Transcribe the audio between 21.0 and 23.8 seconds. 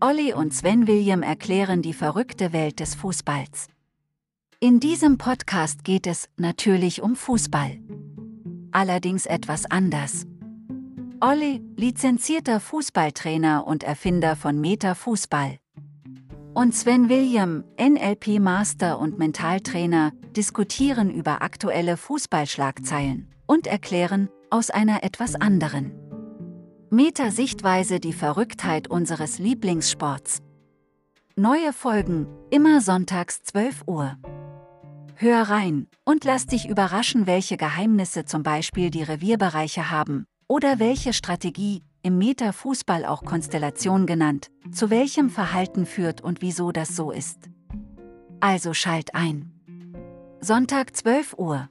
über aktuelle Fußballschlagzeilen und